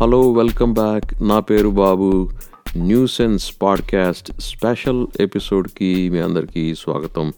Hello 0.00 0.32
welcome 0.32 0.74
back. 0.74 1.22
నా 1.22 1.40
పేరు 1.40 1.68
Babu. 1.68 2.30
New 2.76 3.06
sense 3.06 3.62
podcast 3.62 4.40
special 4.40 5.06
ఎపిసోడ్కి 5.20 6.10
మీ 6.10 6.18
అందరికీ 6.18 6.74
స్వాగతం. 6.74 7.32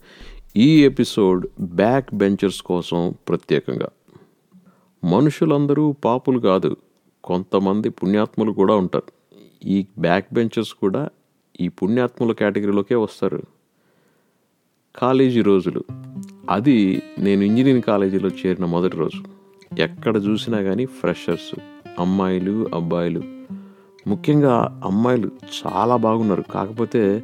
ఈ 0.55 0.83
ఎపిసోడ్ 0.83 1.47
బ్యాక్ 1.61 2.15
బెంచర్స్ 2.15 2.61
కోసం 2.61 3.13
ప్రత్యేకంగా. 3.29 3.89
మనుషులందరూ 5.03 5.91
పాపులు 5.91 6.39
కాదు 6.39 6.77
కొంతమంది 7.23 7.89
పుణ్యాత్ములు 7.89 8.51
కూడా 8.51 8.75
ఉంటారు. 8.75 9.37
ఈ 9.65 9.85
బ్యాక్ 9.99 10.25
బెంచర్స్ 10.33 10.73
కూడా 10.73 11.09
ఈ 11.61 11.67
పుణ్యాత్ముల 11.67 12.31
కేటగిరీలోకే 12.31 12.95
వస్తారు. 12.95 13.43
కాలేజీ 14.95 15.41
రోజులు. 15.41 15.83
అది 16.49 17.01
నేను 17.19 17.43
ఇంజనీరింగ్ 17.43 17.81
కాలేజీలో 17.81 18.29
చేరిన 18.29 18.65
మొదటి 18.65 18.97
రోజు. 18.97 19.23
ఎక్కడ 19.81 20.17
చూసినా 20.17 20.61
కానీ 20.61 20.85
ఫ్రెషర్స్. 20.85 21.59
అమ్మాయిలు 21.99 22.67
అబ్బాయిలు. 22.73 23.21
ముఖ్యంగా 24.07 24.81
అమ్మాయిలు 24.85 25.29
చాలా 25.67 25.95
బాగున్నారు. 25.95 26.41
కాకపోతే 26.41 27.23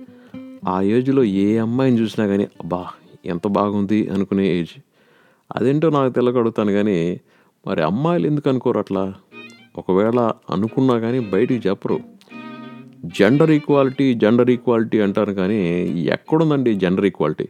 ఆ 0.70 0.82
ఏజ్లో 0.82 1.24
ఏ 1.24 1.58
అమ్మాయిని 1.58 2.02
చూసినా 2.02 2.28
కానీ 2.28 2.44
అబ్బా 2.44 2.86
ఎంత 3.26 3.48
బాగుంది 3.48 4.10
అనుకునే 4.10 4.48
ఏజ్. 4.48 4.82
అదేంటో 5.56 5.90
నాకు 5.90 6.14
తెలగడుగుతాను 6.14 6.72
కానీ 6.72 7.20
మరి 7.68 7.84
అమ్మాయిలు 7.84 8.28
ఎందుకు 8.28 8.50
అనుకోరు 8.50 8.80
అట్లా? 8.80 9.14
ఒకవేళ 9.78 10.32
అనుకున్నా 10.50 11.00
కానీ 11.00 11.20
బయటికి 11.20 11.70
చెప్పరు. 11.70 12.00
జెండర్ 13.06 13.52
ఈక్వాలిటీ 13.52 14.14
జెండర్ 14.14 14.50
ఈక్వాలిటీ 14.50 15.00
అంటారు 15.00 15.34
కానీ 15.34 15.56
ఎక్కడుందండి 16.02 16.74
జెండర్ 16.74 17.06
ఈక్వాలిటీ? 17.06 17.50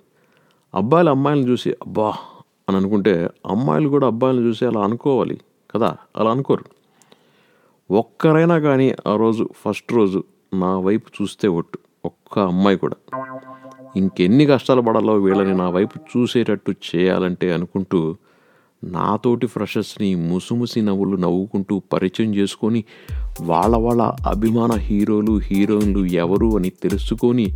అబ్బాయిలు 0.75 1.09
అమ్మాయిలను 1.09 1.51
చూసి 1.51 1.71
అబ్బా 1.71 2.13
అని 2.69 2.77
అనుకుంటే 2.77 3.29
అమ్మాయిలు 3.45 3.89
కూడా 3.89 4.07
అబ్బాయిలను 4.07 4.45
చూసి 4.45 4.65
అలా 4.65 4.81
అనుకోవాలి 4.81 5.39
కదా? 5.75 5.97
అలా 6.17 6.31
అనుకోరు. 6.31 6.74
ఒక్కరైనా 7.89 8.59
కానీ 8.59 8.95
ఆ 9.07 9.15
రోజు 9.15 9.49
ఫస్ట్ 9.65 9.93
రోజు 9.93 10.23
నా 10.53 10.79
వైపు 10.79 11.07
చూస్తే 11.21 11.47
ఒట్టు. 11.47 11.77
ఒక్క 12.05 12.39
అమ్మాయి 12.39 12.77
కూడా. 12.77 12.95
ఇంకెన్ని 13.97 14.45
కష్టాలు 14.45 14.81
పడాలో 14.81 15.13
వీళ్ళని 15.13 15.53
నా 15.53 15.69
వైపు 15.69 15.99
చూసేటట్టు 15.99 16.71
చేయాలంటే 16.71 17.53
అనుకుంటూ 17.53 18.15
నాతోటి 18.83 19.47
ఫ్రెషర్స్ని 19.47 20.15
ముసుముసి 20.15 20.81
నవ్వులు 20.81 21.17
నవ్వుకుంటూ 21.17 21.79
పరిచయం 21.93 22.35
చేసుకొని 22.35 22.83
వాళ్ళ 23.41 23.75
వాళ్ళ 23.75 24.13
అభిమాన 24.27 24.71
హీరోలు 24.73 25.37
హీరోయిన్లు 25.37 26.05
ఎవరు 26.05 26.57
అని 26.57 26.69
తెలుసుకొని 26.69 27.47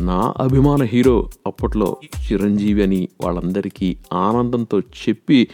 నా 0.00 0.34
అభిమాన 0.36 0.82
హీరో 0.82 1.28
అప్పట్లో 1.46 1.96
చిరంజీవి 2.30 2.82
అని 2.82 3.08
వాళ్ళందరికీ 3.24 3.96
ఆనందంతో 4.12 4.80
చెప్పి 4.80 5.48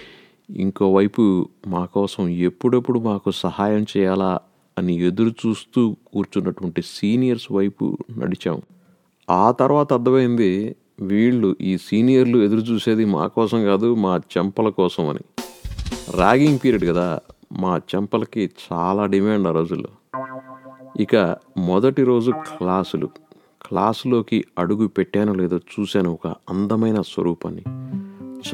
ఇంకోవైపు 0.51 1.49
మా 1.67 1.85
కోసం 1.85 2.29
ఎప్పుడెప్పుడు 2.29 2.99
మాకు 2.99 3.31
సహాయం 3.31 3.87
చేయాలా 3.97 4.41
అని 4.79 4.95
ఎదురు 4.95 5.29
చూస్తూ 5.29 5.97
కూర్చున్నటువంటి 6.07 6.83
సీనియర్స్ 6.83 7.53
వైపు 7.53 7.99
నడిచాం. 8.19 8.61
ఆ 9.31 9.51
తర్వాత 9.51 9.93
అర్థమైంది 9.93 10.77
వీళ్ళు 11.01 11.57
ఈ 11.61 11.79
సీనియర్లు 11.79 12.39
ఎదురు 12.39 12.61
చూసేది 12.61 13.05
మా 13.05 13.27
కోసం 13.27 13.65
కాదు 13.65 13.95
మా 13.95 14.21
చెంపల 14.39 14.69
కోసం 14.69 15.09
అని. 15.09 15.21
ర్యాగింగ్ 16.17 16.59
పీరియడ్ 16.65 16.85
కదా 16.85 17.21
మా 17.53 17.81
చెంపలకి 17.95 18.51
చాలా 18.73 19.07
డిమాండ్ 19.07 19.49
ఆ 19.49 19.51
రోజుల్లో. 19.51 19.89
ఇక 21.01 21.37
మొదటి 21.59 22.05
రోజు 22.05 22.31
క్లాసులు. 22.31 23.07
క్లాసులోకి 23.69 24.45
అడుగు 24.59 24.89
పెట్టానో 24.89 25.35
లేదో 25.35 25.57
చూశాను 25.57 26.13
ఒక 26.13 26.27
అందమైన 26.27 27.01
స్వరూపాన్ని. 27.01 27.63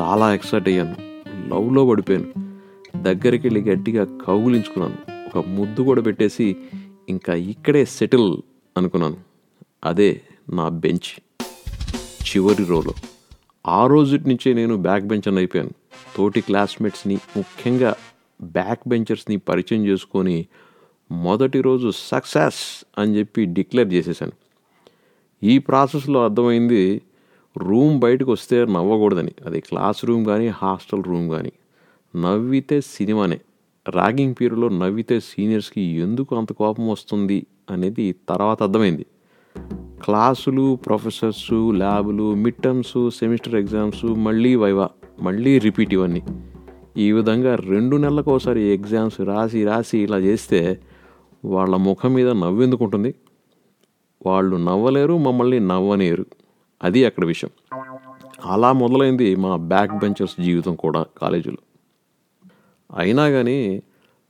చాలా 0.00 0.34
ఎక్సైట్ 0.34 0.68
అయ్యాను. 0.68 1.11
లవ్లో 1.48 1.86
పడిపోయాను. 1.86 2.52
దగ్గరికి 3.02 3.48
వెళ్ళి 3.48 3.70
గట్టిగా 3.70 4.18
కౌగులించుకున్నాను. 4.26 4.96
ఒక 5.38 5.46
ముద్దు 5.46 5.82
కూడా 5.82 6.02
పెట్టేసి 6.02 6.56
ఇంకా 7.08 7.34
ఇక్కడే 7.34 7.84
సెటిల్ 7.84 8.36
అనుకున్నాను. 8.76 9.16
అదే 9.84 10.20
నా 10.52 10.68
బెంచ్. 10.68 11.20
చివరి 12.04 12.64
రోలో. 12.64 12.92
ఆ 13.66 13.86
రోజు 13.86 14.16
నుంచే 14.16 14.52
నేను 14.52 14.76
బ్యాక్ 14.76 15.04
బెంచర్ 15.04 15.34
అయిపోయాను. 15.34 15.70
తోటి 16.16 16.40
క్లాస్మేట్స్ని 16.40 17.18
ముఖ్యంగా 17.36 17.96
బ్యాక్ 18.42 18.88
బెంచర్స్ని 18.88 19.36
పరిచయం 19.36 19.86
చేసుకొని 19.86 20.46
మొదటి 21.12 21.60
రోజు 21.60 21.90
సక్సెస్ 21.96 22.84
అని 22.98 23.18
చెప్పి 23.18 23.44
డిక్లేర్ 23.44 23.94
చేసేసాను. 23.94 24.32
ఈ 25.42 25.58
ప్రాసెస్లో 25.58 26.24
అర్థమైంది 26.24 27.02
రూమ్ 27.58 27.98
బయటకు 27.98 28.32
వస్తే 28.32 28.64
నవ్వకూడదని. 28.64 29.30
అది 29.46 29.60
క్లాస్ 29.60 30.04
రూమ్ 30.04 30.26
కానీ 30.26 30.46
హాస్టల్ 30.46 31.04
రూమ్ 31.04 31.30
కానీ 31.30 31.52
నవ్వితే 32.16 32.80
సినిమానే. 32.80 33.40
ర్యాగింగ్ 33.88 34.34
పీరియడ్లో 34.40 34.68
నవ్వితే 34.68 35.20
సీనియర్స్కి 35.20 35.80
ఎందుకు 35.80 36.36
అంత 36.36 36.52
కోపం 36.52 36.88
వస్తుంది 36.88 37.46
అనేది 37.70 38.14
తర్వాత 38.28 38.62
అర్థమైంది. 38.62 39.06
క్లాసులు 40.04 40.78
ప్రొఫెసర్స్ 40.86 41.52
ల్యాబులు 41.52 42.34
మిడ్ 42.34 42.54
టర్మ్స్ 42.54 43.10
సెమిస్టర్ 43.10 43.54
ఎగ్జామ్స్ 43.54 44.04
మళ్ళీ 44.04 44.54
వైవా 44.54 44.88
మళ్ళీ 45.22 45.58
రిపీట్ 45.58 45.94
ఇవన్నీ. 45.94 46.22
ఈ 46.96 47.12
విధంగా 47.12 47.54
రెండు 47.54 47.96
నెలలకు 47.96 48.34
ఒకసారి 48.34 48.62
ఎగ్జామ్స్ 48.62 49.20
రాసి 49.20 49.64
రాసి 49.64 49.98
ఇలా 49.98 50.18
చేస్తే 50.18 50.80
వాళ్ళ 51.44 51.76
ముఖం 51.76 52.14
మీద 52.14 52.28
నవ్వెందుకుంటుంది? 52.28 53.14
వాళ్ళు 54.26 54.56
నవ్వలేరు 54.56 55.18
మమ్మల్ని 55.18 55.60
నవ్వనేరు 55.60 56.26
అది 56.82 57.04
అక్కడ 57.04 57.24
విషయం. 57.24 57.50
అలా 58.44 58.72
మొదలైంది 58.72 59.36
మా 59.36 59.56
బ్యాక్ 59.56 59.98
బెంచర్స్ 59.98 60.42
జీవితం 60.42 60.74
కూడా 60.74 61.06
కాలేజీలో. 61.22 61.56
అయినా 62.96 63.30
కానీ 63.30 63.82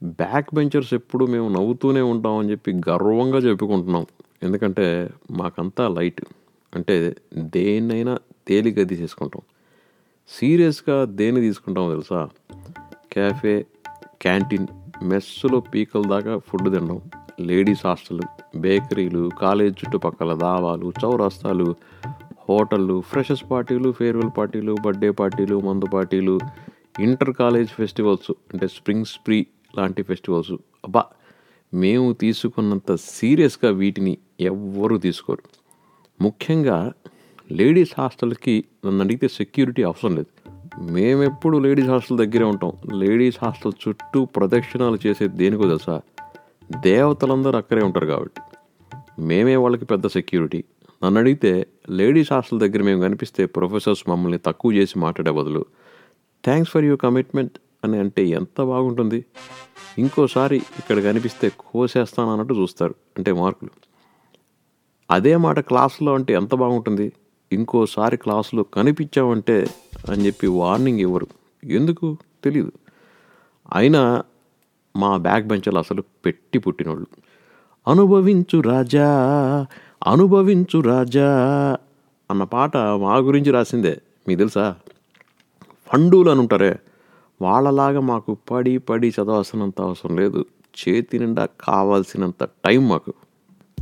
బ్యాక్ 0.03 0.55
బెంచర్స్ 0.55 0.95
ఎప్పుడు 0.95 1.27
మేము 1.27 1.49
నవ్వుతూనే 1.49 2.01
ఉంటామని 2.01 2.51
చెప్పి 2.51 2.73
గర్వంగా 2.73 3.39
చెప్పుకుంటున్నాం. 3.39 4.07
ఎందుకంటే 4.43 5.11
మాకంతా 5.31 5.89
లైట్. 5.89 6.23
అంటే 6.75 7.17
దేన్నైనా 7.35 8.19
తేలిగ్గా 8.49 8.85
తీసేసుకుంటాం. 8.85 9.43
సీరియస్గా 10.29 11.05
దేన్ని 11.05 11.41
తీసుకుంటాం 11.41 11.91
తెలుసా? 11.91 12.29
క్యాఫే 13.13 13.67
క్యాంటీన్ 14.23 14.67
మెస్సులో 15.03 15.61
పీకల 15.61 16.03
దాకా 16.09 16.39
ఫుడ్ 16.39 16.71
తినడం 16.71 17.01
లేడీస్ 17.41 17.87
హాస్టల్ 17.87 18.21
బేకరీలు 18.57 19.31
కాలేజ్ 19.41 19.75
చుట్టుపక్కల 19.79 20.35
దావాలు 20.35 20.93
చౌరస్తాలు 21.05 21.75
హోటళ్ళు 22.53 23.01
ఫ్రెషర్స్ 23.01 23.45
పార్టీలు 23.51 23.93
ఫేర్వెల్ 23.93 24.31
పార్టీలు 24.39 24.77
బర్త్డే 24.85 25.11
పార్టీలు 25.11 25.61
మందు 25.61 25.87
పార్టీలు 25.87 26.39
ఇంటర్ 27.01 27.33
కాలేజ్ 27.33 27.69
ఫెస్టివల్స్ 27.69 28.33
అంటే 28.53 28.67
స్ప్రింగ్ 28.67 29.05
స్ప్రీ 29.05 29.47
లాంటి 29.79 30.03
ఫెస్టివల్స్. 30.03 30.53
అబ్బా 30.53 31.05
మేము 31.75 32.13
తీసుకున్నంత 32.13 32.95
సీరియస్గా 32.95 33.71
వీటిని 33.71 34.19
ఎవ్వరూ 34.41 34.99
తీసుకోరు. 34.99 35.43
ముఖ్యంగా 36.23 36.93
లేడీస్ 37.53 37.91
హాస్టల్కి 37.99 38.65
నన్ను 38.87 39.05
అడిగితే 39.05 39.29
సెక్యూరిటీ 39.29 39.83
అవసరం 39.83 40.17
లేదు. 40.17 40.51
మేమెప్పుడు 40.83 41.59
లేడీస్ 41.59 41.89
హాస్టల్ 41.89 42.19
దగ్గరే 42.19 42.45
ఉంటాం. 42.45 42.73
లేడీస్ 42.93 43.37
హాస్టల్ 43.45 43.73
చుట్టూ 43.89 44.25
ప్రదక్షిణాలు 44.25 44.99
చేసే 45.07 45.29
దేనికో 45.29 45.63
తెలుసా? 45.63 46.01
దేవతలందరూ 46.81 47.59
అక్కడే 47.59 47.85
ఉంటారు 47.85 48.07
కాబట్టి. 48.07 48.41
మేమే 49.19 49.57
వాళ్ళకి 49.57 49.85
పెద్ద 49.85 50.07
సెక్యూరిటీ. 50.07 50.65
నన్ను 51.05 51.21
అడిగితే 51.21 51.67
లేడీస్ 51.91 52.33
హాస్టల్ 52.33 52.61
దగ్గర 52.61 52.83
మేము 52.83 53.01
కనిపిస్తే 53.01 53.47
ప్రొఫెసర్స్ 53.47 54.09
మమ్మల్ని 54.09 54.39
తక్కువ 54.39 54.73
చేసి 54.73 54.99
మాట్లాడే 54.99 55.31
బదులు 55.31 55.67
థ్యాంక్స్ 56.45 56.73
ఫర్ 56.73 56.85
యువర్ 56.85 57.01
కమిట్మెంట్ 57.01 57.59
అని 57.85 57.99
అంటే 57.99 58.27
ఎంత 58.27 58.63
బాగుంటుంది. 58.63 59.25
ఇంకోసారి 59.99 60.57
ఇక్కడ 60.57 61.03
కనిపిస్తే 61.03 61.53
కోసేస్తాను 61.59 62.31
అన్నట్టు 62.33 62.55
చూస్తారు 62.55 62.95
అంటే 63.19 63.33
మార్కులు. 63.33 63.71
అదే 65.11 65.37
మాట 65.37 65.59
క్లాసులో 65.61 66.15
అంటే 66.15 66.35
ఎంత 66.35 66.55
బాగుంటుంది? 66.55 67.13
ఇంకోసారి 67.53 68.17
క్లాసులో 68.17 68.63
కనిపించామంటే 68.63 69.67
అని 70.09 70.27
చెప్పి 70.27 70.47
వార్నింగ్ 70.47 71.01
ఇవ్వరు. 71.01 71.27
ఎందుకు? 71.65 72.17
తెలియదు 72.45 72.73
అయినా 73.73 74.23
మా 74.97 75.17
బ్యాక్ 75.17 75.47
బెంచర్లు 75.47 75.79
అసలు 75.79 76.03
పెట్టి 76.27 76.59
పుట్టినోళ్ళు. 76.59 77.07
అనుభవించు 77.89 78.61
రాజా 78.61 79.07
అనుభవించు 80.07 80.81
రాజా 80.81 81.29
అన్న 82.31 82.45
పాట 82.45 82.77
మా 82.77 83.17
గురించి 83.17 83.51
రాసిందే. 83.51 83.99
మీకు 84.29 84.39
తెలుసా? 84.39 84.75
ఫండూలు 85.87 86.31
అని 86.31 86.41
ఉంటారే 86.41 86.79
వాళ్ళలాగా 87.43 88.01
మాకు 88.01 88.37
పడి 88.51 88.79
పడి 88.79 89.09
చదవాల్సినంత 89.09 89.81
అవసరం 89.81 90.17
లేదు. 90.17 90.45
చేతి 90.81 91.19
నిండా 91.19 91.49
కావాల్సినంత 91.61 92.45
టైం 92.45 92.89
మాకు. 92.89 93.13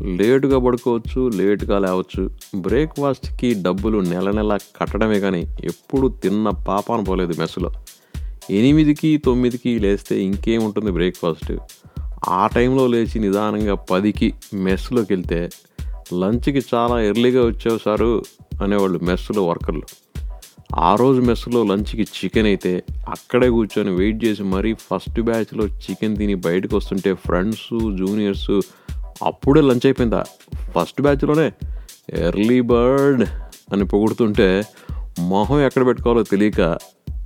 లేటుగా 0.02 0.58
పడుకోవచ్చు 0.58 1.28
లేటుగా 1.28 1.78
లేవచ్చు. 1.78 2.30
బ్రేక్ఫాస్ట్కి 2.56 3.62
డబ్బులు 3.62 3.98
నెల 3.98 4.30
నెల 4.30 4.58
కట్టడమే 4.80 5.20
కానీ 5.20 5.46
ఎప్పుడు 5.64 6.08
తిన్న 6.08 6.50
పాప 6.50 7.08
పోలేదు 7.08 7.34
మెస్సులో. 7.38 7.70
ఎనిమిదికి 8.50 9.16
తొమ్మిదికి 9.16 9.78
లేస్తే 9.78 10.20
ఇంకేముంటుంది 10.20 10.90
బ్రేక్ఫాస్ట్? 10.90 11.52
ఆ 12.28 12.46
టైంలో 12.46 12.86
లేచి 12.86 13.18
నిదానంగా 13.18 13.74
పదికి 13.74 14.32
మెస్లోకి 14.54 15.12
వెళ్తే 15.12 15.50
లంచ్కి 16.14 16.62
చాలా 16.74 17.00
ఎర్లీగా 17.00 17.46
వచ్చావు 17.46 17.78
సారు 17.78 18.24
అనేవాళ్ళు 18.62 18.98
మెస్సులో 19.02 19.46
వర్కర్లు. 19.46 19.82
ఆ 20.76 20.94
రోజు 20.94 21.20
మెస్సులో 21.20 21.64
లంచ్కి 21.64 22.02
చికెన్ 22.02 22.46
అయితే 22.46 22.82
అక్కడే 23.08 23.48
కూర్చొని 23.48 23.90
వెయిట్ 23.90 24.24
చేసి 24.24 24.42
మరీ 24.42 24.74
ఫస్ట్ 24.74 25.20
బ్యాచ్లో 25.20 25.66
చికెన్ 25.66 26.16
తిని 26.16 26.34
బయటకు 26.34 26.76
వస్తుంటే 26.76 27.14
ఫ్రెండ్స్ 27.14 27.96
జూనియర్స్ 27.96 28.60
అప్పుడే 29.22 29.60
లంచ్ 29.60 29.86
అయిపోయిందా? 29.86 30.24
ఫస్ట్ 30.74 31.02
బ్యాచ్లోనే? 31.02 31.52
ఎర్లీ 32.10 32.60
బర్డ్ 32.60 33.28
అని 33.72 33.84
పొగుడుతుంటే 33.84 34.62
మొహం 35.18 35.60
ఎక్కడ 35.60 35.86
పెట్టుకోవాలో 35.86 36.22
తెలియక 36.22 36.78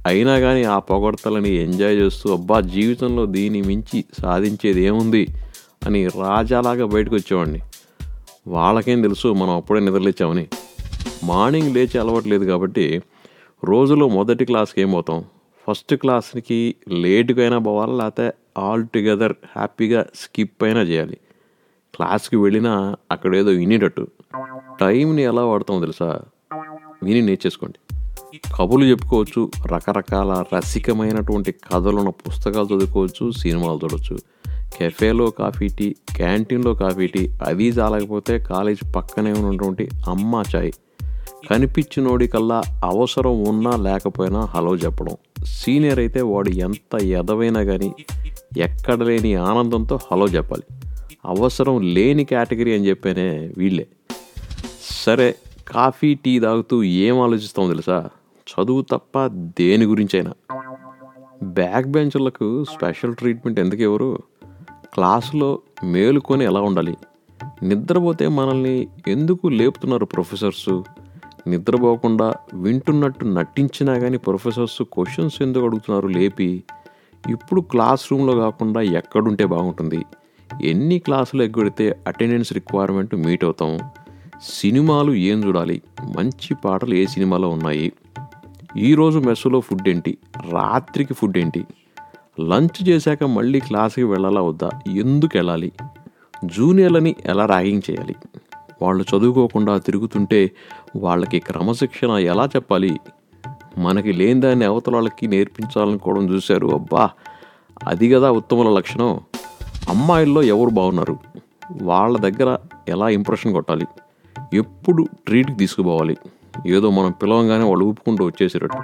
అయినా 0.06 0.38
కానీ 0.38 0.64
ఆ 0.64 0.78
పొగడతలని 0.78 1.50
ఎంజాయ్ 1.50 1.96
చేస్తూ 1.96 2.32
అబ్బా 2.32 2.60
జీవితంలో 2.60 3.26
దీని 3.26 3.62
మించి 3.62 4.04
సాధించేది 4.20 4.82
ఏముంది? 4.82 5.26
అని 5.84 6.06
రాజాలాగా 6.06 6.86
బయటకు 6.86 7.14
వచ్చేవాడిని. 7.14 7.60
వాళ్ళకేం 8.46 9.02
తెలుసు 9.02 9.28
మనం 9.28 9.50
అప్పుడే 9.50 9.80
నిద్రలేచామని. 9.80 10.48
మార్నింగ్ 11.24 11.74
లేచి 11.74 11.98
అలవట్లేదు 11.98 12.44
కాబట్టి 12.44 13.02
రోజులో 13.64 14.08
మొదటి 14.08 14.44
క్లాస్కి 14.44 14.80
ఏం 14.80 14.90
పోతాం? 14.90 15.24
ఫస్ట్ 15.68 15.94
క్లాస్కి 15.94 16.74
లేటుగా 16.88 17.42
అయినా 17.42 17.58
పోవాలి? 17.58 17.92
లేకపోతే 17.92 18.32
ఆల్ 18.58 18.86
టుగెదర్ 18.94 19.32
హ్యాపీగా 19.56 20.06
స్కిప్ 20.14 20.64
అయినా 20.64 20.82
చేయాలి. 20.82 21.16
క్లాస్కి 21.94 22.36
వెళ్ళినా 22.36 22.96
అక్కడ 23.10 23.36
ఏదో 23.36 23.50
వినేటట్టు. 23.50 24.06
టైంని 24.80 25.22
ఎలా 25.22 25.44
వాడతామో 25.44 25.80
తెలుసా? 25.80 26.20
విని 27.02 27.22
నేర్చేసుకోండి. 27.22 28.03
కబుర్లు 28.54 28.86
చెప్పుకోవచ్చు 28.86 29.50
రకరకాల 29.66 30.44
రసికమైనటువంటి 30.56 31.52
కథలున్న 31.52 32.08
పుస్తకాలు 32.08 32.66
చదువుకోవచ్చు 32.66 33.30
సినిమాలు 33.30 33.80
చూడవచ్చు 33.84 34.18
కెఫేలో 34.78 35.30
కాఫీ 35.30 35.68
టీ 35.68 35.96
క్యాంటీన్లో 36.16 36.74
కాఫీ 36.74 37.06
టీ 37.06 37.30
అది 37.42 37.68
చాలకపోతే 37.68 38.38
కాలేజ్ 38.38 38.96
పక్కనే 38.96 39.32
ఉన్నటువంటి 39.32 39.88
అమ్మ 40.08 40.42
చాయ్. 40.56 40.72
కనిపించినోడి 41.50 42.26
కల్లా 42.26 42.62
అవసరం 42.84 43.44
ఉన్నా 43.44 43.76
లేకపోయినా 43.76 44.40
హలో 44.40 44.76
చెప్పడం. 44.76 45.16
సీనియర్ 45.44 45.98
అయితే 45.98 46.22
వాడు 46.22 46.48
ఎంత 46.48 47.02
ఎదవైనా 47.02 47.62
కానీ 47.62 47.92
ఎక్కడ 48.58 49.02
లేని 49.02 49.34
ఆనందంతో 49.34 49.98
హలో 50.12 50.26
చెప్పాలి. 50.26 50.62
అవసరం 51.24 51.94
లేని 51.94 52.24
కేటగిరీ 52.24 52.74
అని 52.74 52.88
చెప్పేనే 52.88 53.50
వీళ్ళే. 53.58 53.86
సరే 55.06 55.34
కాఫీ 55.68 56.14
టీ 56.14 56.40
తాగుతూ 56.40 56.82
ఏం 56.82 57.20
ఆలోచిస్తాం 57.20 57.68
తెలుసా? 57.68 58.08
చదువు 58.48 58.82
తప్ప 58.82 59.26
దేని 59.60 59.84
గురించైనా. 59.84 60.32
బ్యాక్ 61.42 61.86
బెంచర్లకు 61.86 62.64
స్పెషల్ 62.64 63.14
ట్రీట్మెంట్ 63.14 63.60
ఎందుకు 63.60 63.82
ఎవరు 63.82 64.18
క్లాసులో 64.94 65.58
మేలుకొని 65.84 66.44
ఎలా 66.44 66.60
ఉండాలి? 66.60 66.96
నిద్రపోతే 67.62 68.28
మనల్ని 68.28 68.88
ఎందుకు 69.08 69.48
లేపుతున్నారు 69.48 70.04
ప్రొఫెసర్స్? 70.04 70.82
నిద్రపోకుండా 71.46 72.34
వింటున్నట్టు 72.54 73.24
నటించినా 73.24 73.98
కానీ 73.98 74.16
ప్రొఫెసర్స్ 74.16 74.82
క్వశ్చన్స్ 74.82 75.42
ఎందుకు 75.42 75.64
అడుగుతున్నారు 75.64 76.06
లేపి? 76.06 76.64
ఇప్పుడు 77.30 77.60
క్లాస్ 77.60 78.12
రూమ్లో 78.12 78.36
కాకుండా 78.36 78.80
ఎక్కడుంటే 78.80 79.46
బాగుంటుంది. 79.46 80.04
ఎన్ని 80.62 80.98
క్లాసులు 80.98 81.42
ఎగ్గొడితే 81.42 82.00
అటెండెన్స్ 82.06 82.52
రిక్వైర్మెంట్ 82.52 83.14
మీట్ 83.14 83.44
అవుతాం? 83.44 83.78
సినిమాలు 84.42 85.12
ఏం 85.12 85.44
చూడాలి? 85.44 85.82
మంచి 86.16 86.54
పాటలు 86.64 86.94
ఏ 86.94 87.06
సినిమాలో 87.06 87.48
ఉన్నాయి? 87.48 87.92
ఈరోజు 88.76 89.18
మెస్సులో 89.18 89.60
ఫుడ్ 89.60 89.88
ఏంటి? 89.88 90.18
రాత్రికి 90.50 91.14
ఫుడ్ 91.14 91.38
ఏంటి? 91.38 91.64
లంచ్ 92.40 92.88
చేశాక 92.88 93.24
మళ్ళీ 93.24 93.60
క్లాస్కి 93.60 94.02
వెళ్ళాలా 94.02 94.40
వద్దా? 94.40 94.70
ఎందుకు 94.96 95.36
వెళ్ళాలి? 95.36 95.72
జూనియర్లని 96.44 97.16
ఎలా 97.26 97.46
ర్యాగింగ్ 97.46 97.82
చేయాలి? 97.90 98.14
వాళ్ళు 98.82 99.04
చదువుకోకుండా 99.16 99.78
తిరుగుతుంటే 99.78 100.50
వాళ్ళకి 100.96 101.38
క్రమశిక్షణ 101.38 102.10
ఎలా 102.10 102.46
చెప్పాలి? 102.46 103.00
మనకి 103.78 104.12
లేని 104.12 104.40
దాన్ని 104.40 104.64
అవతల 104.64 104.94
వాళ్ళకి 104.94 105.26
నేర్పించాలనుకోవడం 105.26 106.30
చూశారు. 106.30 106.66
అబ్బా! 106.66 107.10
అది 107.88 108.10
కదా 108.10 108.30
ఉత్తముల 108.30 108.68
లక్షణం. 108.68 109.20
అమ్మాయిల్లో 109.88 110.42
ఎవరు 110.42 110.70
బాగున్నారు? 110.70 111.18
వాళ్ళ 111.82 112.18
దగ్గర 112.18 112.58
ఎలా 112.88 113.08
ఇంప్రెషన్ 113.08 113.52
కొట్టాలి? 113.52 113.86
ఎప్పుడు 114.54 115.06
ట్రీట్కి 115.26 115.56
తీసుకుపోవాలి? 115.56 116.16
ఏదో 116.66 116.90
మనం 116.90 117.12
పిలవంగానే 117.12 117.64
వాళ్ళు 117.64 117.84
ఊపుకుంటూ 117.84 118.26
వచ్చేసేటట్టు. 118.26 118.78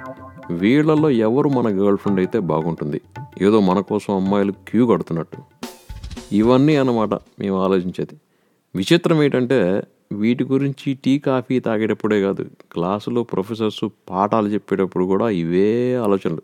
వీళ్ళల్లో 0.53 1.09
ఎవరు 1.09 1.49
మన 1.49 1.67
గర్ల్ 1.67 1.97
ఫ్రెండ్ 1.97 2.19
అయితే 2.19 2.39
బాగుంటుంది? 2.39 3.01
ఏదో 3.41 3.59
మన 3.59 3.79
కోసం 3.79 4.15
అమ్మాయిలు 4.15 4.51
క్యూ 4.51 4.87
కడుతున్నట్టు. 4.87 5.37
ఇవన్నీ 6.31 6.75
అన్నమాట 6.75 7.13
మేము 7.13 7.63
ఆలోచించేది. 7.63 8.19
విచిత్రం 8.75 9.23
ఏంటంటే 9.23 9.83
వీటి 10.11 10.43
గురించి 10.43 10.97
టీ 11.05 11.19
కాఫీ 11.19 11.59
తాగేటప్పుడే 11.59 12.21
కాదు 12.21 12.45
క్లాసులో 12.71 13.23
ప్రొఫెసర్స్ 13.23 13.85
పాఠాలు 14.09 14.47
చెప్పేటప్పుడు 14.47 15.05
కూడా 15.05 15.29
ఇవే 15.29 15.95
ఆలోచనలు. 15.95 16.41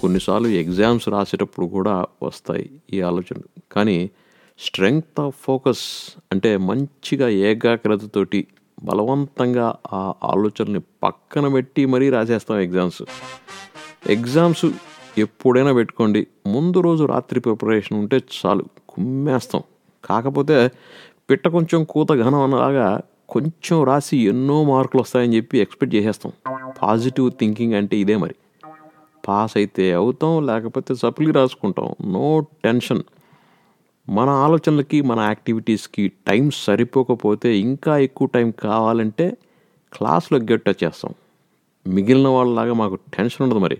కొన్నిసార్లు 0.00 0.48
ఎగ్జామ్స్ 0.48 1.08
రాసేటప్పుడు 1.08 1.66
కూడా 1.66 2.06
వస్తాయి 2.22 2.70
ఈ 2.92 3.00
ఆలోచనలు. 3.00 3.62
కానీ 3.72 4.10
స్ట్రెంగ్త్ 4.58 5.20
ఆఫ్ 5.20 5.36
ఫోకస్ 5.40 6.12
అంటే 6.32 6.56
మంచిగా 6.56 7.28
ఏకాగ్రతతోటి 7.28 8.46
బలవంతంగా 8.82 9.74
ఆ 9.92 10.14
ఆలోచనని 10.24 10.80
పక్కన 11.02 11.48
పెట్టి 11.48 11.86
మరీ 11.86 12.10
రాసేస్తాం 12.10 12.60
ఎగ్జామ్స్. 12.60 13.02
ఎగ్జామ్స్ 14.06 14.64
ఎప్పుడైనా 15.18 15.72
పెట్టుకోండి. 15.72 16.26
ముందు 16.46 16.80
రోజు 16.80 17.04
రాత్రి 17.04 17.40
ప్రిపరేషన్ 17.40 17.98
ఉంటే 17.98 18.20
చాలు 18.46 18.64
కుమ్మేస్తాం. 18.88 19.62
కాకపోతే 20.04 20.70
పిట్ట 21.30 21.48
కొంచెం 21.48 21.84
కూత 21.84 22.12
ఘనం 22.12 22.34
అన్నలాగా 22.34 23.00
కొంచెం 23.28 23.84
రాసి 23.84 24.16
ఎన్నో 24.16 24.64
మార్కులు 24.64 25.02
వస్తాయని 25.02 25.36
చెప్పి 25.36 25.58
ఎక్స్పెక్ట్ 25.58 25.96
చేసేస్తాం. 25.96 26.32
పాజిటివ్ 26.82 27.30
థింకింగ్ 27.30 27.74
అంటే 27.74 27.96
ఇదే 27.96 28.16
మరి. 28.16 28.34
పాస్ 29.28 29.52
అయితే 29.56 29.92
అవుతాం 29.92 30.46
లేకపోతే 30.46 30.94
సప్లీ 30.94 31.30
రాసుకుంటాం. 31.30 32.12
No 32.12 32.40
tension. 32.64 33.02
మన 34.08 34.28
ఆలోచనలకి 34.28 35.02
మన 35.02 35.20
యాక్టివిటీస్కి 35.20 36.08
టైం 36.08 36.50
సరిపోకపోతే 36.54 37.58
ఇంకా 37.58 37.98
ఎక్కువ 37.98 38.28
టైం 38.34 38.50
కావాలంటే 38.50 39.36
క్లాస్లో 39.92 40.38
గెట్ 40.38 40.68
చేస్తాం. 40.68 41.14
మిగిలిన 41.86 42.28
వాళ్ళలాగా 42.28 42.72
మాకు 42.72 42.94
టెన్షన్ 42.94 43.42
ఉండదు 43.42 43.58
మరి. 43.58 43.78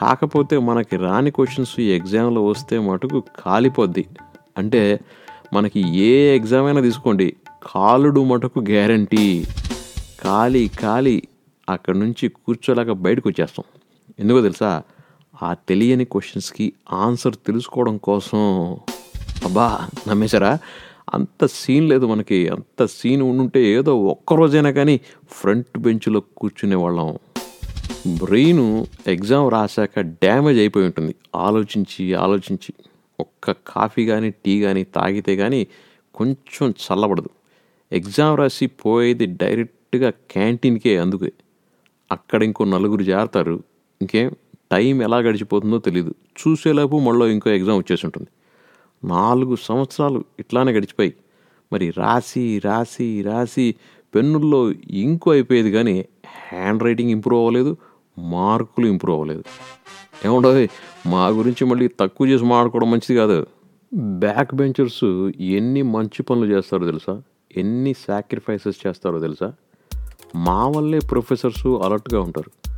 కాకపోతే 0.00 0.58
మనకి 0.58 0.96
రాని 0.96 1.30
క్వశ్చన్స్ 1.30 1.80
ఈ 1.80 1.90
ఎగ్జామ్లో 1.90 2.46
వస్తే 2.46 2.78
మటుకు 2.78 3.22
కాలిపోద్ది. 3.38 4.06
అంటే 4.58 5.00
మనకి 5.52 5.98
ఏ 5.98 6.36
ఎగ్జామ్ 6.36 6.66
అయినా 6.66 6.80
తీసుకోండి. 6.80 7.36
కాలుడు 7.62 8.24
మటుకు 8.24 8.60
గ్యారంటీ. 8.60 9.44
ఖాళీ 10.22 10.68
ఖాళీ 10.68 11.22
అక్కడి 11.68 11.98
నుంచి 11.98 12.28
కూర్చోలేక 12.28 12.90
బయటకు 12.90 13.28
వచ్చేస్తాం. 13.28 13.64
ఎందుకో 14.20 14.40
తెలుసా? 14.40 14.82
ఆ 15.42 15.54
తెలియని 15.54 16.04
క్వశ్చన్స్కి 16.04 16.72
ఆన్సర్ 16.92 17.36
తెలుసుకోవడం 17.46 17.96
కోసం. 17.98 18.76
అబ్బా 19.44 19.88
నమ్మేశారా? 20.08 20.58
అంత 21.14 21.46
సీన్ 21.46 21.88
లేదు 21.88 22.06
మనకి. 22.06 22.48
అంత 22.48 22.84
సీన్ 22.84 23.22
ఉండుంటే 23.22 23.66
ఏదో 23.66 24.02
ఒక్కరోజైనా 24.02 24.70
కానీ 24.70 25.00
ఫ్రంట్ 25.30 25.78
బెంచ్లో 25.78 26.20
కూర్చునే 26.20 26.74
వాళ్ళం. 26.74 27.18
బ్రెయిన్ 28.18 28.86
ఎగ్జామ్ 29.06 29.50
రాశాక 29.50 30.00
డ్యామేజ్ 30.00 30.58
అయిపోయి 30.58 30.86
ఉంటుంది. 30.86 31.14
ఆలోచించి 31.36 32.14
ఆలోచించి. 32.14 32.74
ఒక్క 33.20 33.50
కాఫీ 33.50 34.06
కానీ 34.06 34.30
టీ 34.30 34.60
కానీ 34.60 34.84
తాగితే 34.84 35.36
కానీ 35.36 35.66
కొంచెం 36.14 36.70
చల్లబడదు. 36.70 37.28
ఎగ్జామ్ 37.92 38.38
రాసి 38.38 38.66
పోయేది 38.66 39.26
డైరెక్ట్గా 39.26 40.10
క్యాంటీన్కే 40.10 40.98
అందుకే. 40.98 41.32
అక్కడ 42.12 42.42
ఇంకో 42.42 42.64
నలుగురు 42.64 43.02
చేరతారు 43.02 43.62
ఇంకేం 44.00 44.30
టైం 44.72 45.02
ఎలా 45.02 45.18
గడిచిపోతుందో 45.18 45.78
తెలియదు 45.78 46.14
చూసేలోపు 46.40 46.98
మళ్ళీ 46.98 47.32
ఇంకో 47.32 47.50
ఎగ్జామ్ 47.50 47.78
వచ్చేసి 47.78 48.06
ఉంటుంది. 48.06 48.28
నాలుగు 49.04 49.56
సంవత్సరాలు 49.56 50.24
ఇట్లానే 50.38 50.72
గడిచిపోయి 50.72 51.14
మరి 51.72 51.90
రాసి 51.90 52.58
రాసి 52.58 53.22
రాసి 53.22 53.74
పెన్నుల్లో 54.14 54.72
ఇంకు 54.90 55.30
అయిపోయేది 55.30 55.72
కానీ 55.72 56.04
హ్యాండ్ 56.50 56.82
రైటింగ్ 56.82 57.10
ఇంప్రూవ్ 57.10 57.40
అవ్వలేదు 57.40 57.76
మార్కులు 58.18 58.86
ఇంప్రూవ్ 58.86 59.14
అవ్వలేదు. 59.14 59.44
ఏముండదు 60.24 60.68
మా 61.08 61.28
గురించి 61.28 61.64
మళ్ళీ 61.64 61.88
తక్కువ 61.88 62.26
చేసి 62.26 62.44
మాట్లాడుకోవడం 62.44 62.90
మంచిది 62.90 63.16
కాదు. 63.16 63.46
బ్యాక్ 63.94 64.54
బెంచర్స్ 64.54 65.30
ఎన్ని 65.40 65.82
మంచి 65.82 66.22
పనులు 66.22 66.56
చేస్తారో 66.56 66.86
తెలుసా? 66.86 67.22
ఎన్ని 67.56 67.94
సాక్రిఫైసెస్ 68.08 68.86
చేస్తారో 68.86 69.18
తెలుసా? 69.18 69.52
మా 70.36 70.68
వల్లే 70.68 70.98
ప్రొఫెసర్స్ 70.98 71.66
అలర్ట్గా 71.66 72.20
ఉంటారు. 72.20 72.68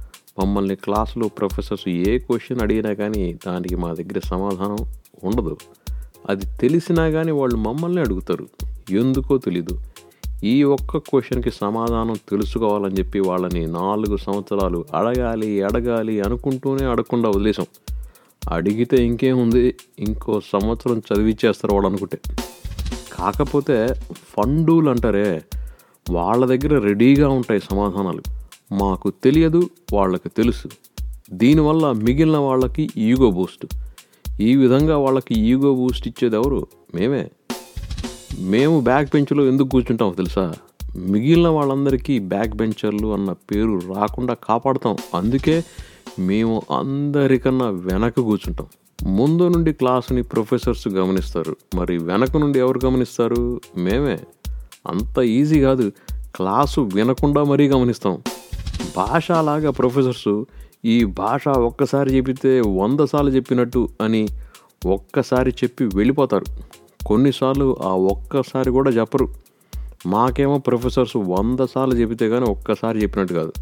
మమ్మల్ని 0.41 0.77
క్లాసులో 0.77 1.29
ప్రొఫెసర్స్ 1.29 1.89
ఏ 1.89 2.19
క్వశ్చన్ 2.19 2.61
అడిగినా 2.61 2.93
కానీ 2.93 3.39
దానికి 3.47 3.77
మా 3.77 3.93
దగ్గర 3.93 4.21
సమాధానం 4.25 4.77
ఉండదు. 5.25 5.57
అది 6.29 6.45
తెలిసినా 6.61 7.11
కానీ 7.11 7.33
వాళ్ళు 7.33 7.57
మమ్మల్ని 7.57 8.01
అడుగుతారు. 8.01 8.47
ఎందుకో 8.91 9.39
తెలీదు. 9.39 9.81
ఈ 10.45 10.63
ఒక్క 10.63 10.97
క్వశ్చన్కి 10.97 11.51
సమాధానం 11.51 12.15
తెలుసుకోవాలని 12.15 12.95
చెప్పి 12.95 13.21
వాళ్ళని 13.21 13.67
నాలుగు 13.67 14.17
సంవత్సరాలు 14.17 14.85
అడగాలి 14.95 15.63
అడగాలి 15.63 16.21
అనుకుంటూనే 16.21 16.85
అడగకుండా 16.85 17.29
వదిలేసాం 17.29 17.67
అడిగితే 18.53 19.07
ఇంకేముంది? 19.07 19.75
ఇంకో 19.99 20.41
సంవత్సరం 20.41 20.99
చదివిచ్చేస్తారు 20.99 21.75
వాళ్ళు 21.75 21.89
అనుకుంటే. 21.89 22.19
కాకపోతే 23.13 23.89
ఫండులు 24.13 24.91
అంటారే 24.91 25.43
వాళ్ళ 26.11 26.47
దగ్గర 26.47 26.79
రెడీగా 26.79 27.29
ఉంటాయి 27.29 27.61
సమాధానాలు. 27.61 28.23
మాకు 28.73 29.13
తెలియదు 29.25 29.71
వాళ్ళకి 29.93 30.29
తెలుసు. 30.29 30.69
దీనివల్ల 31.31 31.93
మిగిలిన 31.93 32.37
వాళ్ళకి 32.37 32.91
ఈగో 32.97 33.31
బూస్ట్. 33.31 33.67
ఈ 34.41 34.57
విధంగా 34.57 34.99
వాళ్ళకి 34.99 35.35
ఈగో 35.35 35.75
బూస్ట్ 35.75 36.09
ఇచ్చేది 36.09 36.37
ఎవరు 36.37 36.67
మేమే. 36.95 37.31
మేము 38.41 38.81
బ్యాక్ 38.81 39.11
బెంచ్లో 39.15 39.47
ఎందుకు 39.47 39.69
కూర్చుంటాము 39.69 40.13
తెలుసా? 40.13 40.55
మిగిలిన 40.97 41.49
వాళ్ళందరికీ 41.49 42.19
బ్యాక్ 42.19 42.55
బెంచర్లు 42.55 43.15
అన్న 43.15 43.33
పేరు 43.33 43.81
రాకుండా 43.97 44.35
కాపాడుతాం. 44.35 44.97
అందుకే 45.15 45.65
మేము 46.19 46.63
అందరికన్నా 46.79 47.69
వెనక 47.69 48.15
కూర్చుంటాం. 48.15 48.67
ముందు 49.17 49.49
నుండి 49.49 49.73
క్లాసుని 49.73 50.23
ప్రొఫెసర్స్ 50.23 50.89
గమనిస్తారు. 50.89 51.57
మరి 51.75 51.99
వెనక 51.99 52.37
నుండి 52.37 52.59
ఎవరు 52.59 52.81
గమనిస్తారు? 52.85 53.61
మేమే. 53.77 54.21
అంత 54.89 55.19
ఈజీ 55.19 55.61
కాదు. 55.61 55.93
క్లాసు 56.37 56.81
వినకుండా 56.81 57.45
మరీ 57.45 57.69
గమనిస్తాం. 57.69 58.23
భాష 58.97 59.31
అలాగా 59.31 59.71
ప్రొఫెసర్స్ 59.71 60.45
ఈ 60.85 61.05
భాష 61.05 61.49
ఒక్కసారి 61.49 62.17
చెప్పితే 62.17 62.61
వంద 62.61 63.01
సార్లు 63.01 63.31
చెప్పినట్టు 63.31 63.89
అని 64.01 64.29
ఒక్కసారి 64.87 65.51
చెప్పి 65.51 65.85
వెళ్ళిపోతారు. 65.95 66.45
కొన్నిసార్లు 67.07 67.77
ఆ 67.83 67.93
ఒక్కసారి 68.13 68.71
కూడా 68.71 68.91
చెప్పరు. 68.91 69.29
మాకేమో 70.07 70.59
ప్రొఫెసర్స్ 70.59 71.17
వంద 71.17 71.61
సార్లు 71.75 71.95
చెబితే 71.95 72.29
కానీ 72.29 72.45
ఒక్కసారి 72.45 73.03
చెప్పినట్టు 73.03 73.35
కాదు. 73.35 73.53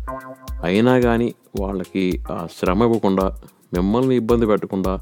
అయినా 0.65 1.01
కానీ 1.01 1.35
వాళ్ళకి 1.61 2.23
ఆ 2.31 2.47
శ్రమ 2.59 2.83
ఇవ్వకుండా 2.83 3.27
మిమ్మల్ని 3.75 4.17
ఇబ్బంది 4.17 4.47
పెట్టకుండా 4.47 5.01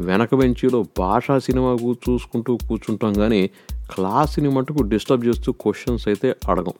వెనక 0.00 0.34
బెంచీలో 0.34 0.84
భాషా 0.98 1.38
సినిమా 1.38 1.76
చూసుకుంటూ 2.08 2.58
కూర్చుంటాం 2.68 3.12
కానీ 3.12 3.50
క్లాస్ని 3.94 4.50
మటుకు 4.50 4.82
డిస్టర్బ్ 4.82 5.26
చేస్తూ 5.26 5.52
క్వశ్చన్స్ 5.52 6.08
అయితే 6.08 6.36
అడగం. 6.48 6.72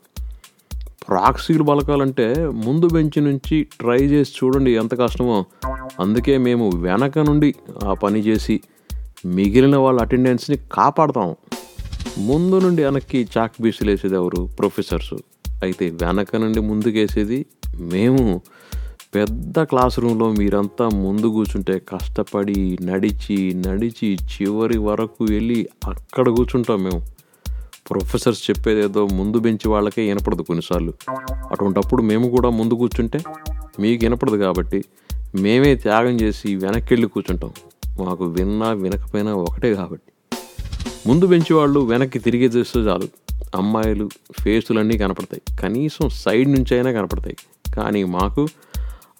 ప్రాక్సీలు 1.11 1.62
బలకాలంటే 1.62 2.35
ముందు 2.47 2.88
బెంచ్ 2.93 3.19
నుంచి 3.19 3.62
ట్రై 3.62 3.97
చేసి 3.97 4.33
చూడండి 4.45 4.76
ఎంత 4.76 4.99
కష్టమో. 4.99 5.45
అందుకే 6.00 6.38
మేము 6.38 6.71
వెనక 6.75 7.19
నుండి 7.19 7.55
ఆ 7.85 7.93
పని 7.93 8.21
చేసి 8.21 8.61
మిగిలిన 9.26 9.76
వాళ్ళ 9.76 10.00
అటెండెన్స్ని 10.00 10.57
కాపాడతాం. 10.73 11.37
ముందు 12.19 12.59
నుండి 12.59 12.85
వెనక్కి 12.85 13.29
చాక్ 13.38 13.62
బీసులు 13.62 13.90
వేసేది 13.90 14.14
ఎవరు? 14.14 14.49
ప్రొఫెసర్స్. 14.59 15.14
అయితే 15.62 15.90
వెనక 15.90 16.37
నుండి 16.37 16.61
ముందుకేసేది 16.61 17.47
మేము. 17.81 18.40
పెద్ద 19.14 19.62
క్లాస్ 19.62 19.99
రూమ్లో 19.99 20.33
మీరంతా 20.33 20.88
ముందు 20.88 21.26
కూర్చుంటే 21.26 21.79
కష్టపడి 21.79 22.79
నడిచి 22.83 23.55
నడిచి 23.55 24.14
చివరి 24.14 24.79
వరకు 24.79 25.25
వెళ్ళి 25.31 25.69
అక్కడ 25.85 26.29
కూర్చుంటాం 26.29 26.83
మేము. 26.83 27.20
ప్రొఫెసర్స్ 27.90 28.50
చెప్పేదేదో 28.50 29.06
ముందు 29.06 29.38
బెంచి 29.38 29.68
వాళ్ళకే 29.68 30.02
వినపడదు 30.02 30.42
కొన్నిసార్లు. 30.42 30.92
అటువంటప్పుడు 31.50 32.02
మేము 32.02 32.28
కూడా 32.28 32.50
ముందు 32.50 32.75
కూర్చుంటే 32.75 33.20
మీకు 33.80 34.04
వినపడదు 34.04 34.37
కాబట్టి 34.37 34.85
మేమే 35.35 35.75
త్యాగం 35.75 36.14
చేసి 36.20 36.54
వెనక్కి 36.54 36.94
వెళ్ళి 36.94 37.09
కూర్చుంటాం. 37.09 37.52
మాకు 38.04 38.25
విన్నా 38.25 38.73
వినకపోయినా 38.73 39.35
ఒకటే 39.35 39.75
కాబట్టి. 39.75 40.12
ముందు 41.06 41.26
బెంచి 41.26 41.54
వాళ్ళు 41.54 41.80
వెనక్కి 41.80 42.18
తిరిగి 42.18 42.44
చేస్తే 42.44 42.80
చాలు. 42.80 43.09
అమ్మాయిలు 43.54 44.11
ఫేసులన్నీ 44.40 44.99
కనపడతాయి. 44.99 45.42
కనీసం 45.56 46.09
సైడ్ 46.09 46.52
నుంచి 46.52 46.75
అయినా 46.75 46.92
కనపడతాయి. 46.92 47.37
కానీ 47.75 48.04
మాకు 48.04 48.49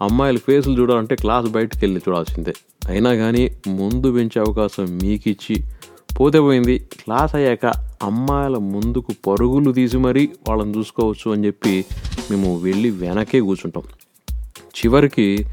అమ్మాయిల 0.02 0.38
ఫేసులు 0.38 0.80
చూడాలంటే 0.80 1.14
క్లాస్ 1.16 1.46
బయటకు 1.46 1.78
వెళ్ళి 1.82 2.00
చూడాల్సిందే. 2.08 2.52
అయినా 2.88 3.14
కానీ 3.14 3.42
ముందు 3.68 4.12
బెంచే 4.12 4.40
అవకాశం 4.40 4.98
మీకిచ్చి 5.02 5.56
పోతేపోయింది. 6.18 6.18
పోతే 6.18 6.40
పోయింది 6.40 6.78
క్లాస్ 6.78 7.34
అయ్యాక 7.34 7.66
అమ్మాయిల 8.02 8.56
ముందుకు 8.58 9.12
పరుగులు 9.26 9.72
తీసి 9.72 9.96
మరీ 9.96 10.28
వాళ్ళని 10.48 10.78
చూసుకోవచ్చు 10.78 11.32
అని 11.32 11.46
చెప్పి 11.46 11.84
మేము 12.30 12.58
వెళ్ళి 12.58 12.90
వెనకే 12.90 13.40
కూర్చుంటాం. 13.40 13.82
చివరికి 14.76 15.46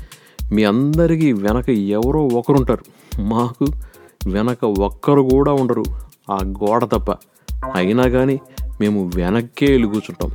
మీ 0.52 0.64
అందరికీ 0.64 1.34
వెనక 1.34 1.70
ఎవరో 1.70 2.28
ఒకరుంటారు. 2.28 2.86
మాకు 3.22 3.66
వెనక 4.28 4.66
ఒక్కరు 4.66 5.22
కూడా 5.22 5.54
ఉండరు. 5.54 5.84
ఆ 6.30 6.38
గోడ 6.44 6.84
తప్ప. 6.86 7.12
అయినా 7.76 8.08
కానీ 8.08 8.40
మేము 8.82 9.12
వెనక్కే 9.16 9.72
వెళ్ళి 9.72 9.88
కూర్చుంటాం. 9.88 10.32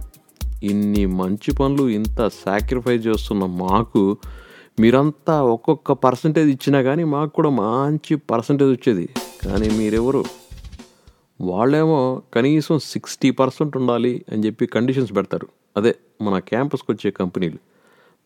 ఇన్ని 0.63 1.07
మంచి 1.07 1.53
పనులు 1.53 1.89
ఇంత 1.89 2.29
సాక్రిఫైస్ 2.29 3.07
చేస్తున్న 3.07 3.45
మాకు 3.45 4.17
మీరంతా 4.81 5.43
ఒక్కొక్క 5.43 5.93
పర్సంటేజ్ 5.93 6.51
ఇచ్చినా 6.51 6.83
కానీ 6.83 7.05
మాకు 7.05 7.31
కూడా 7.31 7.51
మంచి 7.51 8.17
పర్సంటేజ్ 8.17 8.71
వచ్చేది. 8.71 9.09
కానీ 9.45 9.71
మీరెవరు? 9.71 10.25
వాళ్ళేమో 11.41 12.23
కనీసం 12.35 12.79
సిక్స్టీ 12.79 13.31
పర్సెంట్ 13.31 13.77
ఉండాలి 13.77 14.25
అని 14.33 14.47
చెప్పి 14.47 14.67
కండిషన్స్ 14.67 15.17
పెడతారు. 15.17 15.49
అదే 15.77 15.97
మన 16.23 16.39
క్యాంపస్కి 16.39 16.93
వచ్చే 16.93 17.11
కంపెనీలు. 17.11 17.59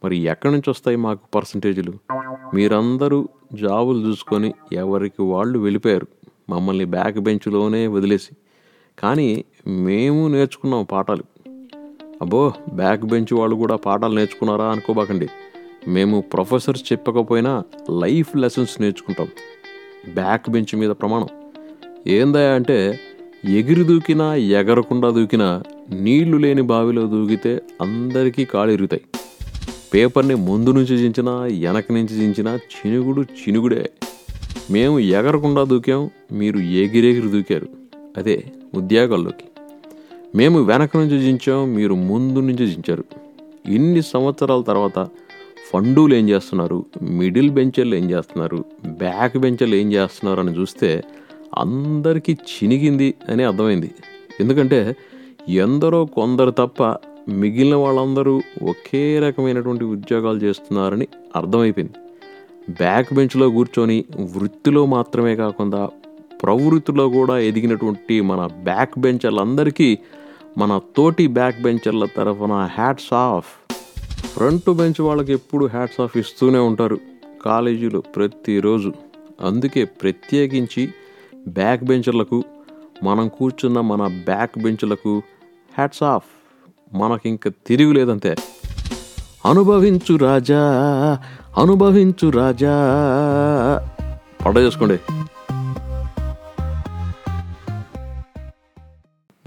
మరి 0.05 0.17
ఎక్కడి 0.17 0.53
నుంచి 0.53 0.71
వస్తాయి 0.71 0.97
మాకు 0.97 1.21
పర్సంటేజీలు 1.35 1.93
మీరందరూ 2.55 3.29
జాబులు 3.53 4.07
చూసుకొని 4.07 4.55
ఎవరికి 4.73 5.23
వాళ్ళు 5.23 5.59
వెళ్ళిపోయారు. 5.59 6.07
మమ్మల్ని 6.51 6.85
బ్యాక్ 6.85 7.19
బెంచ్లోనే 7.19 7.87
వదిలేసి. 7.87 8.31
కానీ 8.99 9.45
మేము 9.67 10.29
నేర్చుకున్నాం 10.29 10.85
పాఠాలు. 10.85 11.25
అబ్బో 12.23 12.53
బ్యాక్ 12.75 13.05
బెంచ్ 13.05 13.35
వాళ్ళు 13.35 13.57
కూడా 13.57 13.77
పాఠాలు 13.77 14.15
నేర్చుకున్నారా 14.15 14.65
అనుకోబాకండి. 14.65 15.29
మేము 15.89 16.21
ప్రొఫెసర్స్ 16.21 16.93
చెప్పకపోయినా 16.93 17.65
లైఫ్ 17.91 18.37
లెసన్స్ 18.37 18.81
నేర్చుకుంటాం. 18.81 19.29
బ్యాక్ 20.15 20.51
బెంచ్ 20.51 20.77
మీద 20.77 20.91
ప్రమాణం. 20.91 21.29
ఏందా 22.07 22.55
అంటే 22.55 23.01
ఎగిరి 23.45 23.85
దూకినా 23.85 24.35
ఎగరకుండా 24.35 25.11
దూకినా 25.11 25.63
నీళ్ళు 25.91 26.37
లేని 26.37 26.63
బావిలో 26.63 27.07
దూకితే 27.07 27.61
అందరికీ 27.81 28.45
కాళ్ళు 28.45 28.75
ఇరుగుతాయి 28.75 29.03
పేపర్ని 29.95 30.35
ముందు 30.35 30.71
నుంచి 30.71 30.95
చించినా 30.95 31.33
వెనక 31.33 31.85
నుంచి 31.91 32.23
చించినా 32.23 32.57
చినుగుడు 32.57 33.21
చినుగుడే. 33.21 33.91
మేము 34.71 34.99
ఎగరకుండా 34.99 35.65
దూకాం 35.65 36.11
మీరు 36.33 36.59
ఎగిరెగిరి 36.59 37.29
దూకారు. 37.29 37.69
అదే 38.17 38.45
ఉద్యోగాల్లోకి. 38.75 39.45
మేము 40.35 40.63
వెనక 40.63 40.97
నుంచి 40.97 41.19
జించాం 41.19 41.75
మీరు 41.75 41.95
ముందు 41.95 42.41
నుంచి 42.41 42.65
చించారు. 42.65 43.05
ఇన్ని 43.69 44.03
సంవత్సరాల 44.03 44.61
తర్వాత 44.61 45.09
ఫండులు 45.73 46.15
ఏం 46.15 46.29
చేస్తున్నారు? 46.29 46.85
మిడిల్ 47.03 47.51
బెంచర్లు 47.51 47.95
ఏం 47.95 48.11
చేస్తున్నారు? 48.11 48.65
బ్యాక్ 48.87 49.39
బెంచర్లు 49.39 49.75
ఏం 49.75 49.93
చేస్తున్నారు 49.93 50.41
అని 50.41 50.61
చూస్తే 50.61 51.05
అందరికీ 51.59 52.33
చినిగింది 52.33 53.15
అని 53.29 53.45
అర్థమైంది. 53.45 53.91
ఎందుకంటే 54.41 54.97
ఎందరో 55.49 56.05
కొందరు 56.05 56.51
తప్ప 56.51 56.83
మిగిలిన 57.29 57.75
వాళ్ళందరూ 57.75 58.43
ఒకే 58.63 59.19
రకమైనటువంటి 59.19 59.85
ఉద్యోగాలు 59.85 60.39
చేస్తున్నారని 60.39 61.09
అర్థమైపోయింది. 61.37 61.93
బ్యాక్ 62.71 63.15
బెంచ్లో 63.15 63.51
కూర్చొని 63.51 64.05
వృత్తిలో 64.37 64.87
మాత్రమే 64.87 65.37
కాకుండా 65.37 65.91
ప్రవృత్తిలో 66.43 67.09
కూడా 67.09 67.39
ఎదిగినటువంటి 67.39 68.21
మన 68.21 68.49
బ్యాక్ 68.63 68.99
బెంచర్లందరికీ 68.99 69.99
మన 70.59 70.81
తోటి 70.97 71.27
బ్యాక్ 71.27 71.63
బెంచర్ల 71.63 72.05
తరఫున 72.17 72.53
హ్యాట్స్ 72.53 73.15
ఆఫ్ 73.15 73.66
ఫ్రంట్ 74.25 74.73
బెంచ్ 74.73 75.01
వాళ్ళకి 75.01 75.33
ఎప్పుడు 75.33 75.67
హ్యాట్స్ 75.67 76.01
ఆఫ్ 76.01 76.17
ఇస్తూనే 76.17 76.59
ఉంటారు 76.59 76.99
కాలేజీలో 77.45 78.01
ప్రతిరోజు. 78.01 78.93
అందుకే 79.41 79.85
ప్రత్యేకించి 79.85 80.89
బ్యాక్ 81.49 81.85
బెంచర్లకు 81.85 82.45
మనం 83.03 83.29
కూర్చున్న 83.29 83.81
మన 83.81 84.07
బ్యాక్ 84.07 84.63
బెంచ్లకు 84.63 85.23
హ్యాట్స్ 85.77 86.03
ఆఫ్. 86.03 86.25
మనకింక 86.95 87.49
తిరుగులేదంతే 87.49 88.37
అనుభవించు 89.47 90.17
రాజా 90.17 90.63
అనుభవించు 91.59 92.31
రాజా. 92.31 92.75
పడ 94.47 94.59
చేసుకోండి 94.59 94.99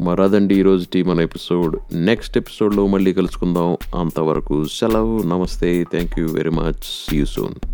మరదండి 0.09 0.59
ఈరోజు 0.59 1.03
మన 1.03 1.21
ఎపిసోడ్. 1.21 1.95
నెక్స్ట్ 1.95 2.37
ఎపిసోడ్లో 2.37 2.87
మళ్ళీ 2.87 3.13
కలుసుకుందాం. 3.13 3.77
అంతవరకు 3.99 4.65
సెలవు. 4.65 5.21
నమస్తే. 5.21 5.83
Thank 5.83 6.19
you 6.19 6.27
very 6.27 6.49
much 6.49 6.83
see 6.83 7.17
you 7.17 7.25
soon 7.25 7.68